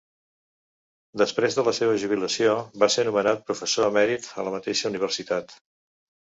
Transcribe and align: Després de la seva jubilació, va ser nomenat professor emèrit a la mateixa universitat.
Després 1.21 1.57
de 1.59 1.65
la 1.67 1.73
seva 1.79 1.97
jubilació, 2.03 2.55
va 2.85 2.89
ser 2.95 3.05
nomenat 3.11 3.45
professor 3.51 3.87
emèrit 3.91 4.27
a 4.41 4.47
la 4.49 4.55
mateixa 4.57 4.91
universitat. 4.95 5.55